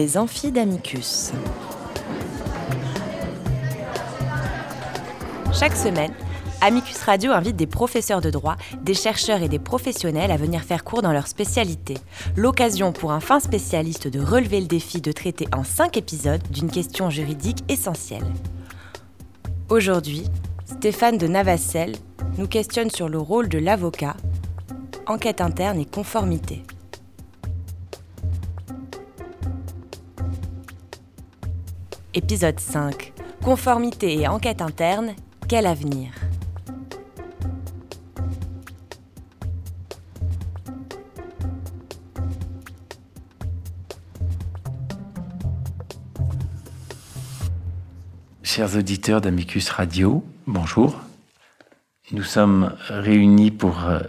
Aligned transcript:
Les 0.00 0.16
amphis 0.16 0.50
d'Amicus. 0.50 1.30
Chaque 5.52 5.76
semaine, 5.76 6.14
Amicus 6.62 7.02
Radio 7.02 7.32
invite 7.32 7.56
des 7.56 7.66
professeurs 7.66 8.22
de 8.22 8.30
droit, 8.30 8.56
des 8.82 8.94
chercheurs 8.94 9.42
et 9.42 9.50
des 9.50 9.58
professionnels 9.58 10.30
à 10.30 10.38
venir 10.38 10.62
faire 10.62 10.84
cours 10.84 11.02
dans 11.02 11.12
leur 11.12 11.26
spécialité. 11.26 11.98
L'occasion 12.34 12.92
pour 12.92 13.12
un 13.12 13.20
fin 13.20 13.40
spécialiste 13.40 14.08
de 14.08 14.20
relever 14.20 14.62
le 14.62 14.66
défi 14.66 15.02
de 15.02 15.12
traiter 15.12 15.46
en 15.54 15.64
cinq 15.64 15.98
épisodes 15.98 16.40
d'une 16.50 16.70
question 16.70 17.10
juridique 17.10 17.62
essentielle. 17.68 18.24
Aujourd'hui, 19.68 20.24
Stéphane 20.64 21.18
de 21.18 21.26
Navacelle 21.26 21.96
nous 22.38 22.48
questionne 22.48 22.88
sur 22.88 23.10
le 23.10 23.18
rôle 23.18 23.50
de 23.50 23.58
l'avocat, 23.58 24.16
enquête 25.06 25.42
interne 25.42 25.78
et 25.78 25.84
conformité. 25.84 26.62
Épisode 32.12 32.58
5. 32.58 33.12
Conformité 33.40 34.18
et 34.18 34.26
enquête 34.26 34.62
interne, 34.62 35.14
quel 35.46 35.64
avenir? 35.64 36.10
Chers 48.42 48.74
auditeurs 48.76 49.20
d'Amicus 49.20 49.70
Radio, 49.70 50.24
bonjour. 50.48 50.98
Nous 52.10 52.24
sommes 52.24 52.74
réunis 52.88 53.52
pour 53.52 53.86
euh, 53.86 54.00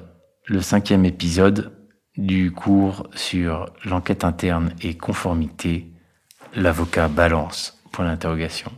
le 0.47 0.61
cinquième 0.61 1.05
épisode 1.05 1.71
du 2.17 2.51
cours 2.51 3.07
sur 3.13 3.67
l'enquête 3.85 4.23
interne 4.23 4.73
et 4.81 4.97
conformité, 4.97 5.91
l'avocat 6.55 7.07
balance 7.07 7.77
Point 7.91 8.05
d'interrogation. 8.05 8.71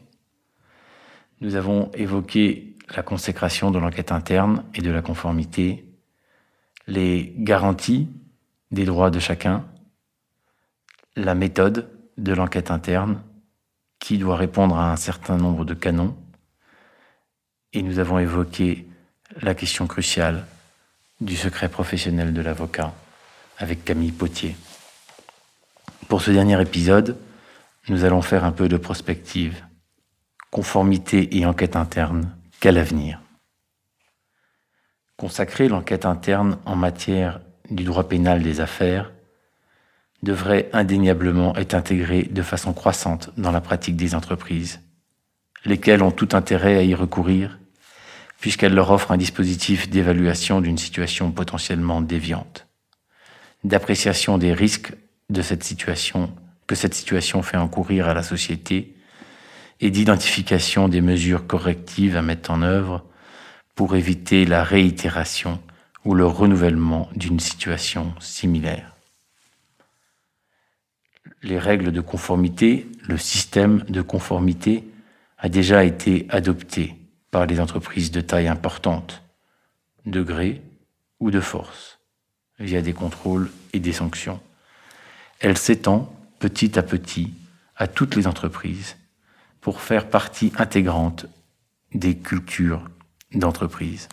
Nous 1.42 1.56
avons 1.56 1.92
évoqué 1.94 2.76
la 2.96 3.04
consécration 3.04 3.72
de 3.72 3.80
l'enquête 3.80 4.12
interne 4.12 4.64
et 4.74 4.82
de 4.82 4.92
la 4.92 5.02
conformité, 5.02 5.86
les 6.88 7.34
garanties 7.38 8.10
des 8.72 8.86
droits 8.86 9.12
de 9.12 9.20
chacun, 9.20 9.66
la 11.16 11.36
méthode 11.36 11.90
de 12.18 12.34
l'enquête 12.34 12.72
interne, 12.72 13.22
qui 14.00 14.18
doit 14.18 14.36
répondre 14.36 14.78
à 14.78 14.92
un 14.92 14.96
certain 14.96 15.38
nombre 15.38 15.64
de 15.64 15.74
canons, 15.74 16.16
et 17.72 17.82
nous 17.82 18.00
avons 18.00 18.20
évoqué 18.20 18.88
la 19.42 19.56
question 19.56 19.88
cruciale 19.88 20.46
du 21.22 21.36
secret 21.36 21.70
professionnel 21.70 22.34
de 22.34 22.42
l'avocat 22.42 22.94
avec 23.58 23.86
Camille 23.86 24.12
Potier. 24.12 24.56
Pour 26.08 26.22
ce 26.22 26.32
dernier 26.32 26.62
épisode, 26.62 27.18
nous 27.90 28.06
allons 28.06 28.22
faire 28.22 28.46
un 28.46 28.52
peu 28.52 28.70
de 28.70 28.78
prospective. 28.78 29.64
Conformité 30.52 31.38
et 31.38 31.46
enquête 31.46 31.76
interne, 31.76 32.36
quel 32.60 32.78
avenir 32.78 33.20
Consacrer 35.18 35.68
l'enquête 35.68 36.06
interne 36.06 36.58
en 36.66 36.76
matière 36.76 37.42
du 37.70 37.84
droit 37.84 38.08
pénal 38.08 38.42
des 38.42 38.62
affaires 38.62 39.12
devrait 40.22 40.70
indéniablement 40.72 41.56
être 41.56 41.74
intégré 41.74 42.24
de 42.24 42.42
façon 42.42 42.74
croissante 42.74 43.32
dans 43.38 43.52
la 43.52 43.62
pratique 43.62 43.98
des 43.98 44.16
entreprises, 44.16 44.80
lesquelles 45.66 46.04
ont 46.04 46.12
tout 46.12 46.30
intérêt 46.32 46.78
à 46.78 46.84
y 46.84 46.96
recourir, 46.96 47.60
puisqu'elle 48.40 48.74
leur 48.74 48.92
offre 48.92 49.12
un 49.12 49.18
dispositif 49.18 49.90
d'évaluation 49.90 50.62
d'une 50.62 50.78
situation 50.78 51.32
potentiellement 51.32 52.02
déviante, 52.02 52.68
d'appréciation 53.64 54.38
des 54.38 54.54
risques 54.54 54.94
de 55.30 55.42
cette 55.42 55.64
situation 55.64 56.34
que 56.68 56.76
cette 56.76 56.94
situation 56.94 57.42
fait 57.42 57.58
encourir 57.58 58.08
à 58.08 58.14
la 58.14 58.24
société 58.24 58.96
et 59.80 59.92
d'identification 59.92 60.88
des 60.88 61.02
mesures 61.02 61.48
correctives 61.48 62.16
à 62.16 62.22
mettre 62.22 62.52
en 62.52 62.62
œuvre 62.62 63.04
pour 63.76 63.96
éviter 63.96 64.46
la 64.46 64.64
réitération 64.64 65.60
ou 66.06 66.14
le 66.14 66.26
renouvellement 66.26 67.10
d'une 67.16 67.40
situation 67.40 68.14
similaire. 68.20 68.94
Les 71.42 71.60
règles 71.60 71.92
de 71.92 72.02
conformité, 72.02 72.88
le 73.08 73.18
système 73.18 73.84
de 73.90 74.02
conformité 74.02 74.86
a 75.38 75.50
déjà 75.50 75.84
été 75.84 76.26
adopté 76.30 76.96
par 77.32 77.46
les 77.46 77.60
entreprises 77.60 78.12
de 78.12 78.22
taille 78.22 78.48
importante, 78.48 79.24
de 80.06 80.22
gré 80.22 80.62
ou 81.20 81.32
de 81.32 81.42
force, 81.42 82.00
via 82.60 82.82
des 82.82 82.94
contrôles 82.94 83.50
et 83.74 83.80
des 83.80 83.92
sanctions. 83.92 84.40
Elle 85.40 85.58
s'étend 85.58 86.14
petit 86.44 86.78
à 86.78 86.84
petit 86.84 87.32
à 87.78 87.88
toutes 87.88 88.18
les 88.18 88.28
entreprises 88.28 88.98
pour 89.62 89.80
faire 89.80 90.10
partie 90.10 90.52
intégrante 90.58 91.26
des 91.94 92.18
cultures 92.18 92.84
d'entreprise. 93.34 94.10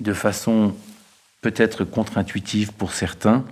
De 0.00 0.14
façon 0.14 0.74
peut-être 1.42 1.84
contre-intuitive 1.84 2.72
pour 2.72 2.94
certains, 2.94 3.44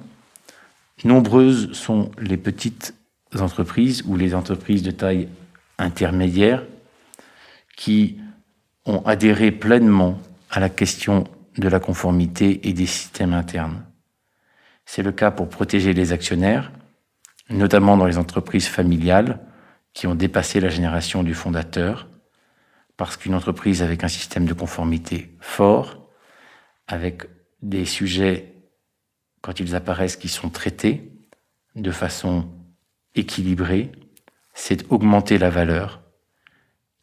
nombreuses 1.04 1.74
sont 1.74 2.10
les 2.18 2.38
petites 2.38 2.94
entreprises 3.38 4.02
ou 4.06 4.16
les 4.16 4.34
entreprises 4.34 4.82
de 4.82 4.90
taille 4.90 5.28
intermédiaire 5.76 6.64
qui 7.76 8.16
ont 8.86 9.04
adhéré 9.04 9.50
pleinement 9.52 10.18
à 10.48 10.60
la 10.60 10.70
question 10.70 11.24
de 11.58 11.68
la 11.68 11.78
conformité 11.78 12.66
et 12.66 12.72
des 12.72 12.86
systèmes 12.86 13.34
internes. 13.34 13.84
C'est 14.86 15.02
le 15.02 15.12
cas 15.12 15.30
pour 15.30 15.50
protéger 15.50 15.92
les 15.92 16.12
actionnaires, 16.12 16.72
notamment 17.50 17.97
dans 17.97 18.06
les 18.06 18.19
entreprises 18.19 18.69
familiales 18.69 19.41
qui 19.92 20.06
ont 20.06 20.14
dépassé 20.14 20.60
la 20.60 20.69
génération 20.69 21.22
du 21.22 21.34
fondateur, 21.34 22.09
parce 22.97 23.16
qu'une 23.16 23.34
entreprise 23.34 23.82
avec 23.82 24.04
un 24.04 24.09
système 24.09 24.47
de 24.47 24.54
conformité 24.54 25.36
fort, 25.41 26.08
avec 26.87 27.25
des 27.62 27.84
sujets, 27.84 28.54
quand 29.41 29.60
ils 29.60 29.75
apparaissent, 29.75 30.16
qui 30.16 30.28
sont 30.28 30.50
traités 30.50 31.12
de 31.75 31.91
façon 31.91 32.48
équilibrée, 33.14 33.92
c'est 34.54 34.91
augmenter 34.91 35.38
la 35.38 35.50
valeur 35.50 36.03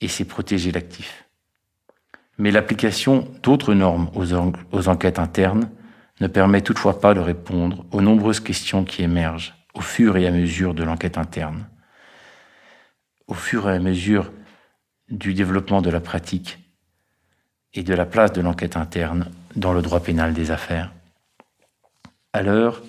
et 0.02 0.08
c'est 0.08 0.26
protéger 0.26 0.72
l'actif. 0.72 1.26
Mais 2.38 2.52
l'application 2.52 3.28
d'autres 3.42 3.74
normes 3.74 4.10
aux, 4.14 4.88
enquêtes 4.90 5.20
internes 5.20 5.70
ne 6.20 6.28
permet 6.28 6.62
toutefois 6.62 7.00
pas 7.00 7.14
de 7.14 7.20
répondre 7.20 7.86
aux 7.92 8.02
nombreuses 8.02 8.42
questions 8.42 8.84
qui 8.84 9.04
émergent 9.04 9.54
au 9.76 9.82
fur 9.82 10.18
et 10.18 10.26
à 10.26 10.32
mesure 10.32 10.74
de 10.74 10.84
l'enquête 10.84 11.18
interne, 11.18 11.68
au 13.28 13.34
fur 13.34 13.70
et 13.70 13.76
à 13.76 13.80
mesure 13.80 14.32
du 15.10 15.34
développement 15.34 15.82
de 15.82 15.90
la 15.90 16.00
pratique 16.00 16.58
et 17.74 17.84
de 17.84 17.94
la 17.94 18.06
place 18.06 18.32
de 18.32 18.42
l'enquête 18.42 18.78
interne 18.78 19.30
dans 19.56 19.74
le 19.74 19.82
droit 19.82 20.00
pénal 20.00 20.34
des 20.34 20.50
affaires. 20.50 20.94
À 22.34 22.42
l'heure 22.42 22.82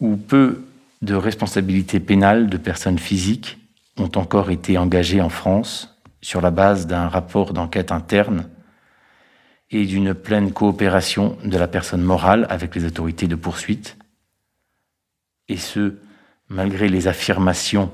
où 0.00 0.16
peu 0.16 0.64
de 1.02 1.14
responsabilités 1.14 2.00
pénales 2.00 2.48
de 2.48 2.56
personnes 2.56 2.98
physiques 2.98 3.58
ont 3.96 4.10
encore 4.16 4.50
été 4.50 4.76
engagées 4.76 5.20
en 5.20 5.28
France 5.28 5.96
sur 6.20 6.40
la 6.40 6.50
base 6.50 6.86
d'un 6.86 7.08
rapport 7.08 7.52
d'enquête 7.52 7.92
interne 7.92 8.48
et 9.70 9.84
d'une 9.86 10.14
pleine 10.14 10.52
coopération 10.52 11.38
de 11.44 11.56
la 11.56 11.68
personne 11.68 12.02
morale 12.02 12.46
avec 12.50 12.74
les 12.74 12.84
autorités 12.84 13.26
de 13.26 13.34
poursuite, 13.34 13.96
et 15.48 15.56
ce, 15.56 15.96
malgré 16.48 16.88
les 16.88 17.08
affirmations 17.08 17.92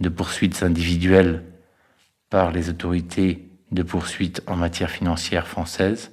de 0.00 0.08
poursuites 0.08 0.62
individuelles 0.62 1.44
par 2.30 2.50
les 2.50 2.68
autorités 2.68 3.48
de 3.72 3.82
poursuite 3.82 4.42
en 4.46 4.56
matière 4.56 4.90
financière 4.90 5.46
française, 5.46 6.12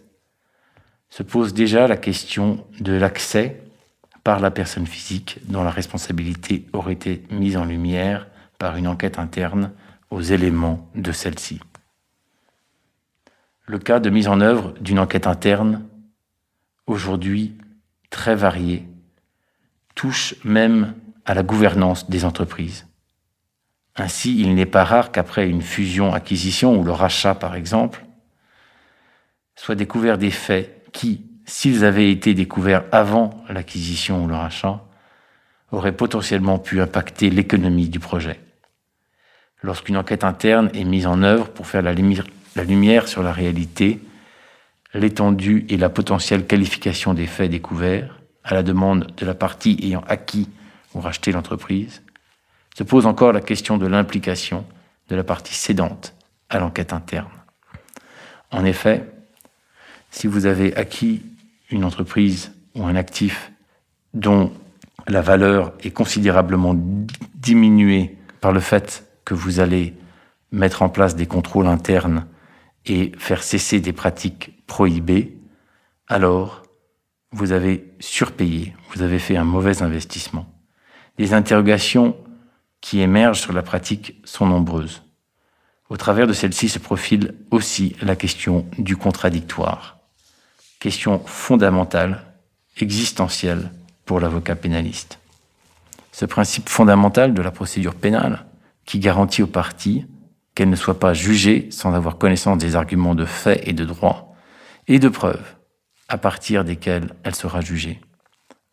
se 1.09 1.23
pose 1.23 1.53
déjà 1.53 1.87
la 1.87 1.97
question 1.97 2.65
de 2.79 2.93
l'accès 2.93 3.61
par 4.23 4.39
la 4.39 4.51
personne 4.51 4.87
physique 4.87 5.39
dont 5.47 5.63
la 5.63 5.69
responsabilité 5.69 6.65
aurait 6.73 6.93
été 6.93 7.23
mise 7.29 7.57
en 7.57 7.65
lumière 7.65 8.27
par 8.57 8.77
une 8.77 8.87
enquête 8.87 9.19
interne 9.19 9.71
aux 10.09 10.21
éléments 10.21 10.89
de 10.95 11.11
celle-ci. 11.11 11.59
Le 13.65 13.79
cas 13.79 13.99
de 13.99 14.09
mise 14.09 14.27
en 14.27 14.41
œuvre 14.41 14.73
d'une 14.79 14.99
enquête 14.99 15.27
interne, 15.27 15.85
aujourd'hui 16.87 17.57
très 18.09 18.35
varié, 18.35 18.85
touche 19.95 20.35
même 20.43 20.93
à 21.25 21.33
la 21.33 21.43
gouvernance 21.43 22.09
des 22.09 22.25
entreprises. 22.25 22.85
Ainsi, 23.95 24.39
il 24.39 24.55
n'est 24.55 24.65
pas 24.65 24.83
rare 24.83 25.11
qu'après 25.11 25.47
une 25.47 25.61
fusion-acquisition 25.61 26.77
ou 26.79 26.83
le 26.83 26.91
rachat, 26.91 27.35
par 27.35 27.55
exemple, 27.55 28.03
soient 29.55 29.75
découverts 29.75 30.17
des 30.17 30.31
faits 30.31 30.89
qui, 30.91 31.25
s'ils 31.45 31.85
avaient 31.85 32.11
été 32.11 32.33
découverts 32.33 32.85
avant 32.91 33.43
l'acquisition 33.49 34.23
ou 34.23 34.27
le 34.27 34.35
rachat, 34.35 34.83
auraient 35.71 35.95
potentiellement 35.95 36.59
pu 36.59 36.81
impacter 36.81 37.29
l'économie 37.29 37.89
du 37.89 37.99
projet. 37.99 38.39
Lorsqu'une 39.61 39.97
enquête 39.97 40.23
interne 40.23 40.69
est 40.73 40.83
mise 40.83 41.07
en 41.07 41.21
œuvre 41.23 41.49
pour 41.49 41.67
faire 41.67 41.81
la 41.81 41.93
lumière, 41.93 42.25
la 42.55 42.63
lumière 42.63 43.07
sur 43.07 43.23
la 43.23 43.31
réalité, 43.31 43.99
l'étendue 44.93 45.65
et 45.69 45.77
la 45.77 45.89
potentielle 45.89 46.45
qualification 46.45 47.13
des 47.13 47.27
faits 47.27 47.49
découverts, 47.49 48.19
à 48.43 48.53
la 48.53 48.63
demande 48.63 49.11
de 49.17 49.25
la 49.25 49.33
partie 49.33 49.77
ayant 49.81 50.03
acquis 50.07 50.49
ou 50.93 50.99
racheté 50.99 51.31
l'entreprise, 51.31 52.01
Se 52.75 52.83
pose 52.83 53.05
encore 53.05 53.33
la 53.33 53.41
question 53.41 53.77
de 53.77 53.85
l'implication 53.85 54.65
de 55.09 55.15
la 55.15 55.23
partie 55.23 55.53
cédante 55.53 56.15
à 56.49 56.57
l'enquête 56.59 56.91
interne. 56.91 57.29
En 58.51 58.65
effet, 58.65 59.11
si 60.09 60.27
vous 60.27 60.47
avez 60.47 60.75
acquis 60.75 61.21
une 61.69 61.83
entreprise 61.83 62.51
ou 62.75 62.85
un 62.85 62.95
actif 62.95 63.51
dont 64.13 64.51
la 65.07 65.21
valeur 65.21 65.73
est 65.81 65.91
considérablement 65.91 66.75
diminuée 67.35 68.17
par 68.41 68.51
le 68.51 68.59
fait 68.59 69.05
que 69.25 69.33
vous 69.33 69.59
allez 69.59 69.93
mettre 70.51 70.81
en 70.81 70.89
place 70.89 71.15
des 71.15 71.25
contrôles 71.25 71.67
internes 71.67 72.25
et 72.85 73.11
faire 73.17 73.43
cesser 73.43 73.79
des 73.79 73.93
pratiques 73.93 74.65
prohibées, 74.67 75.37
alors 76.07 76.62
vous 77.33 77.51
avez 77.51 77.93
surpayé, 77.99 78.75
vous 78.93 79.01
avez 79.01 79.19
fait 79.19 79.35
un 79.35 79.43
mauvais 79.43 79.81
investissement. 79.81 80.45
Les 81.17 81.33
interrogations 81.33 82.15
qui 82.79 83.01
émergent 83.01 83.41
sur 83.41 83.53
la 83.53 83.63
pratique 83.63 84.21
sont 84.23 84.45
nombreuses. 84.45 85.03
Au 85.89 85.97
travers 85.97 86.27
de 86.27 86.33
celle-ci 86.33 86.69
se 86.69 86.79
profile 86.79 87.35
aussi 87.51 87.95
la 88.01 88.15
question 88.15 88.65
du 88.77 88.97
contradictoire, 88.97 89.99
question 90.79 91.19
fondamentale, 91.25 92.23
existentielle 92.77 93.71
pour 94.05 94.19
l'avocat 94.19 94.55
pénaliste. 94.55 95.19
Ce 96.11 96.25
principe 96.25 96.69
fondamental 96.69 97.33
de 97.33 97.41
la 97.41 97.51
procédure 97.51 97.95
pénale, 97.95 98.45
qui 98.85 98.99
garantit 98.99 99.43
aux 99.43 99.47
parties 99.47 100.05
qu'elles 100.55 100.69
ne 100.69 100.75
soient 100.75 100.99
pas 100.99 101.13
jugées 101.13 101.67
sans 101.71 101.93
avoir 101.93 102.17
connaissance 102.17 102.57
des 102.57 102.75
arguments 102.75 103.15
de 103.15 103.25
fait 103.25 103.67
et 103.67 103.73
de 103.73 103.85
droit, 103.85 104.35
et 104.87 104.99
de 104.99 105.09
preuves, 105.09 105.55
à 106.13 106.17
partir 106.19 106.63
desquelles 106.63 107.09
elle 107.23 107.33
sera 107.33 107.61
jugée. 107.61 107.99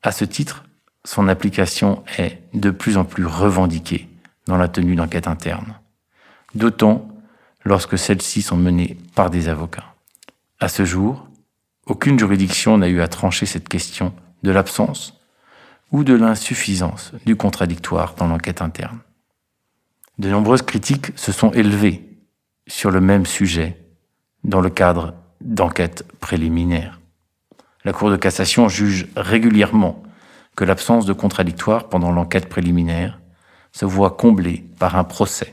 À 0.03 0.13
ce 0.13 0.27
titre, 0.27 0.65
son 1.07 1.27
application 1.27 2.05
est 2.19 2.43
de 2.53 2.71
plus 2.71 2.99
en 2.99 3.07
plus 3.07 3.25
revendiquée 3.25 4.11
dans 4.47 4.59
la 4.59 4.69
tenue 4.69 4.95
d'enquêtes 4.95 5.27
internes, 5.27 5.75
d'autant 6.55 7.09
lorsque 7.65 7.97
celles-ci 7.97 8.43
sont 8.43 8.59
menées 8.59 8.99
par 9.15 9.31
des 9.31 9.49
avocats. 9.49 9.95
À 10.61 10.69
ce 10.69 10.85
jour, 10.85 11.29
aucune 11.87 12.19
juridiction 12.19 12.77
n'a 12.77 12.89
eu 12.89 13.01
à 13.01 13.09
trancher 13.09 13.47
cette 13.47 13.71
question 13.71 14.13
de 14.43 14.51
l'absence 14.51 15.19
ou 15.93 16.05
de 16.05 16.13
l'insuffisance 16.13 17.13
du 17.25 17.37
contradictoire 17.37 18.17
dans 18.17 18.27
l'enquête 18.27 18.61
interne. 18.61 18.99
De 20.19 20.29
nombreuses 20.29 20.61
critiques 20.61 21.19
se 21.19 21.33
sont 21.33 21.53
élevées 21.53 22.07
sur 22.67 22.91
le 22.91 23.01
même 23.01 23.25
sujet 23.25 23.83
dans 24.45 24.61
le 24.61 24.69
cadre 24.69 25.15
d'enquêtes 25.41 26.05
préliminaires. 26.21 27.00
La 27.85 27.93
Cour 27.93 28.11
de 28.11 28.17
cassation 28.17 28.69
juge 28.69 29.09
régulièrement 29.17 30.03
que 30.55 30.65
l'absence 30.65 31.06
de 31.06 31.12
contradictoire 31.12 31.88
pendant 31.88 32.12
l'enquête 32.12 32.49
préliminaire 32.49 33.21
se 33.73 33.87
voit 33.87 34.11
comblée 34.11 34.65
par 34.79 34.97
un 34.97 35.05
procès 35.05 35.53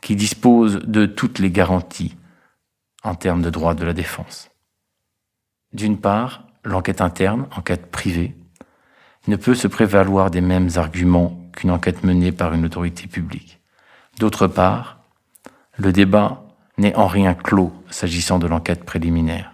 qui 0.00 0.16
dispose 0.16 0.80
de 0.84 1.06
toutes 1.06 1.38
les 1.38 1.50
garanties 1.50 2.16
en 3.04 3.14
termes 3.14 3.42
de 3.42 3.50
droit 3.50 3.74
de 3.74 3.84
la 3.84 3.92
défense. 3.92 4.50
D'une 5.72 5.98
part, 5.98 6.46
l'enquête 6.64 7.00
interne, 7.00 7.46
enquête 7.56 7.90
privée, 7.90 8.34
ne 9.28 9.36
peut 9.36 9.54
se 9.54 9.68
prévaloir 9.68 10.30
des 10.30 10.40
mêmes 10.40 10.70
arguments 10.76 11.38
qu'une 11.52 11.70
enquête 11.70 12.02
menée 12.02 12.32
par 12.32 12.54
une 12.54 12.64
autorité 12.64 13.06
publique. 13.06 13.60
D'autre 14.18 14.46
part, 14.46 14.98
le 15.76 15.92
débat 15.92 16.44
n'est 16.78 16.96
en 16.96 17.06
rien 17.06 17.34
clos 17.34 17.72
s'agissant 17.90 18.38
de 18.38 18.46
l'enquête 18.46 18.84
préliminaire. 18.84 19.51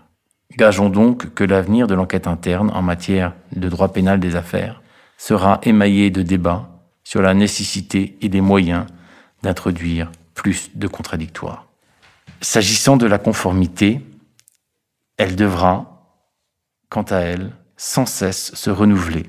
Gageons 0.57 0.89
donc 0.89 1.35
que 1.35 1.45
l'avenir 1.45 1.87
de 1.87 1.95
l'enquête 1.95 2.27
interne 2.27 2.71
en 2.71 2.83
matière 2.83 3.35
de 3.55 3.69
droit 3.69 3.93
pénal 3.93 4.19
des 4.19 4.35
affaires 4.35 4.83
sera 5.19 5.61
émaillé 5.63 6.11
de 6.11 6.23
débats 6.23 6.69
sur 7.05 7.21
la 7.21 7.35
nécessité 7.35 8.17
et 8.23 8.29
des 8.29 8.41
moyens 8.41 8.87
d'introduire 9.43 10.11
plus 10.35 10.71
de 10.75 10.87
contradictoires. 10.87 11.67
S'agissant 12.41 12.97
de 12.97 13.07
la 13.07 13.19
conformité, 13.19 14.01
elle 15.17 15.37
devra, 15.37 16.07
quant 16.89 17.03
à 17.03 17.17
elle, 17.17 17.53
sans 17.77 18.07
cesse 18.07 18.55
se 18.55 18.71
renouveler 18.71 19.27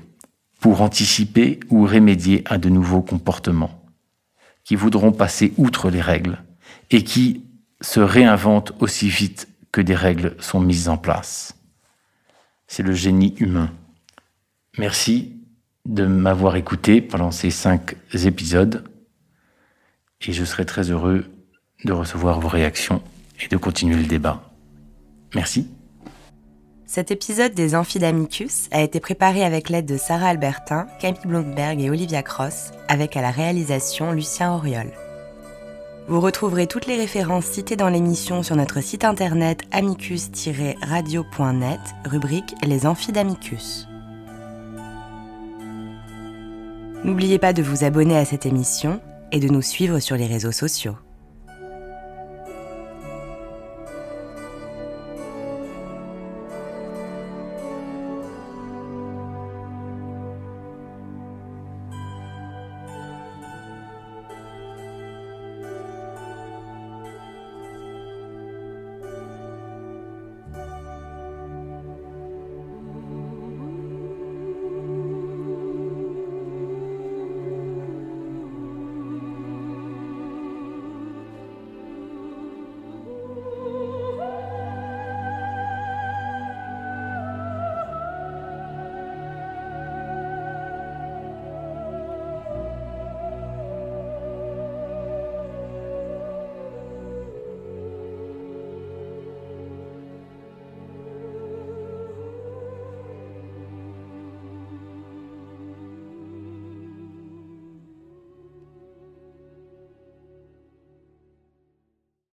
pour 0.60 0.82
anticiper 0.82 1.60
ou 1.68 1.86
remédier 1.86 2.42
à 2.46 2.58
de 2.58 2.68
nouveaux 2.68 3.02
comportements 3.02 3.82
qui 4.64 4.76
voudront 4.76 5.12
passer 5.12 5.52
outre 5.56 5.90
les 5.90 6.00
règles 6.00 6.42
et 6.90 7.02
qui 7.02 7.44
se 7.80 8.00
réinventent 8.00 8.72
aussi 8.80 9.08
vite 9.08 9.48
que 9.72 9.80
des 9.80 9.94
règles 9.94 10.36
sont 10.40 10.60
mises 10.60 10.88
en 10.88 10.96
place. 10.96 11.54
C'est 12.66 12.82
le 12.82 12.92
génie 12.92 13.34
humain. 13.38 13.70
Merci 14.78 15.36
de 15.86 16.06
m'avoir 16.06 16.56
écouté 16.56 17.00
pendant 17.00 17.30
ces 17.30 17.50
cinq 17.50 17.96
épisodes 18.14 18.84
et 20.26 20.32
je 20.32 20.44
serai 20.44 20.66
très 20.66 20.90
heureux 20.90 21.24
de 21.84 21.92
recevoir 21.92 22.40
vos 22.40 22.48
réactions 22.48 23.02
et 23.42 23.48
de 23.48 23.56
continuer 23.56 23.96
le 23.96 24.06
débat. 24.06 24.42
Merci. 25.34 25.68
Cet 26.86 27.10
épisode 27.10 27.54
des 27.54 27.74
Amphidamicus 27.74 28.68
a 28.72 28.82
été 28.82 28.98
préparé 29.00 29.44
avec 29.44 29.68
l'aide 29.68 29.86
de 29.86 29.96
Sarah 29.96 30.28
Albertin, 30.28 30.88
Camille 31.00 31.20
Blomberg 31.24 31.80
et 31.80 31.88
Olivia 31.88 32.22
Cross, 32.22 32.72
avec 32.88 33.16
à 33.16 33.22
la 33.22 33.30
réalisation 33.30 34.12
Lucien 34.12 34.52
Auriol. 34.52 34.90
Vous 36.08 36.20
retrouverez 36.20 36.66
toutes 36.66 36.86
les 36.86 36.96
références 36.96 37.44
citées 37.44 37.76
dans 37.76 37.88
l'émission 37.88 38.42
sur 38.42 38.56
notre 38.56 38.80
site 38.80 39.04
internet 39.04 39.60
amicus-radio.net, 39.70 41.80
rubrique 42.04 42.54
Les 42.66 42.86
Amphidamicus. 42.86 43.86
N'oubliez 47.04 47.38
pas 47.38 47.52
de 47.52 47.62
vous 47.62 47.84
abonner 47.84 48.16
à 48.16 48.24
cette 48.24 48.46
émission 48.46 49.00
et 49.32 49.40
de 49.40 49.48
nous 49.48 49.62
suivre 49.62 50.00
sur 50.00 50.16
les 50.16 50.26
réseaux 50.26 50.52
sociaux. 50.52 50.96